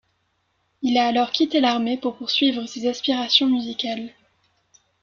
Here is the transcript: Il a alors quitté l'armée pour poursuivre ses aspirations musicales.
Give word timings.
Il 0.81 0.97
a 0.97 1.05
alors 1.05 1.31
quitté 1.31 1.59
l'armée 1.61 1.95
pour 1.95 2.17
poursuivre 2.17 2.65
ses 2.65 2.87
aspirations 2.87 3.47
musicales. 3.47 4.09